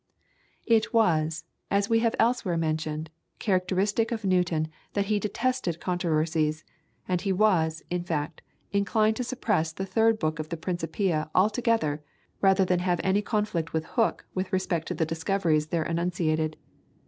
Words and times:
It 0.65 0.95
was, 0.95 1.43
as 1.69 1.87
we 1.87 1.99
have 1.99 2.15
elsewhere 2.17 2.57
mentioned, 2.57 3.11
characteristic 3.37 4.11
of 4.11 4.25
Newton 4.25 4.67
that 4.93 5.05
he 5.13 5.19
detested 5.19 5.79
controversies, 5.79 6.63
and 7.07 7.21
he 7.21 7.31
was, 7.31 7.83
in 7.91 8.03
fact, 8.03 8.41
inclined 8.71 9.15
to 9.17 9.23
suppress 9.23 9.71
the 9.71 9.85
third 9.85 10.17
book 10.17 10.39
of 10.39 10.49
the 10.49 10.57
"Principia" 10.57 11.29
altogether 11.35 12.01
rather 12.41 12.65
than 12.65 12.79
have 12.79 12.99
any 13.03 13.21
conflict 13.21 13.73
with 13.73 13.85
Hooke 13.89 14.25
with 14.33 14.51
respect 14.51 14.87
to 14.87 14.95
the 14.95 15.05
discoveries 15.05 15.67
there 15.67 15.85
enunciated. 15.85 16.57